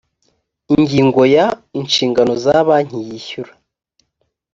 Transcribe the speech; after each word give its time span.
ingingo 0.75 1.21
ya 1.35 1.45
inshingano 1.79 2.33
za 2.43 2.55
banki 2.67 2.97
yishyura 3.07 3.51